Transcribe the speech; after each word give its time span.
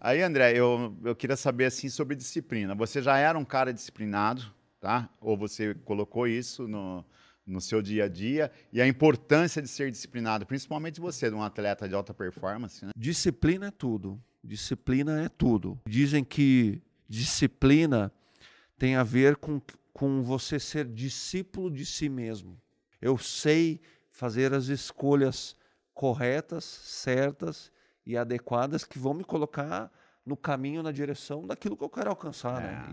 Aí, 0.00 0.22
André, 0.22 0.56
eu, 0.56 0.96
eu 1.04 1.14
queria 1.14 1.36
saber 1.36 1.66
assim 1.66 1.90
sobre 1.90 2.16
disciplina. 2.16 2.74
Você 2.74 3.02
já 3.02 3.18
era 3.18 3.38
um 3.38 3.44
cara 3.44 3.70
disciplinado, 3.70 4.42
tá? 4.80 5.10
Ou 5.20 5.36
você 5.36 5.74
colocou 5.84 6.26
isso 6.26 6.66
no, 6.66 7.04
no 7.46 7.60
seu 7.60 7.82
dia 7.82 8.04
a 8.04 8.08
dia 8.08 8.50
e 8.72 8.80
a 8.80 8.86
importância 8.86 9.60
de 9.60 9.68
ser 9.68 9.90
disciplinado, 9.90 10.46
principalmente 10.46 10.98
você, 10.98 11.28
um 11.28 11.42
atleta 11.42 11.86
de 11.86 11.94
alta 11.94 12.14
performance, 12.14 12.82
né? 12.82 12.92
Disciplina 12.96 13.66
é 13.66 13.70
tudo. 13.70 14.18
Disciplina 14.42 15.22
é 15.22 15.28
tudo. 15.28 15.78
Dizem 15.86 16.24
que 16.24 16.80
disciplina 17.06 18.10
tem 18.78 18.96
a 18.96 19.02
ver 19.02 19.36
com, 19.36 19.60
com 19.92 20.22
você 20.22 20.58
ser 20.58 20.86
discípulo 20.86 21.70
de 21.70 21.84
si 21.84 22.08
mesmo. 22.08 22.58
Eu 23.02 23.18
sei 23.18 23.78
fazer 24.10 24.54
as 24.54 24.68
escolhas 24.68 25.54
corretas, 25.92 26.64
certas 26.64 27.70
e 28.10 28.16
adequadas 28.16 28.84
que 28.84 28.98
vão 28.98 29.14
me 29.14 29.22
colocar 29.22 29.90
no 30.26 30.36
caminho, 30.36 30.82
na 30.82 30.90
direção 30.90 31.46
daquilo 31.46 31.76
que 31.76 31.84
eu 31.84 31.88
quero 31.88 32.10
alcançar. 32.10 32.60
Né? 32.60 32.84
É. 32.84 32.88